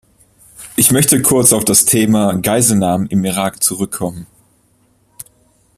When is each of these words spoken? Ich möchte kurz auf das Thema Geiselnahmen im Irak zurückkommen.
Ich 0.77 0.89
möchte 0.89 1.21
kurz 1.21 1.53
auf 1.53 1.63
das 1.63 1.85
Thema 1.85 2.33
Geiselnahmen 2.33 3.05
im 3.09 3.23
Irak 3.23 3.61
zurückkommen. 3.61 4.25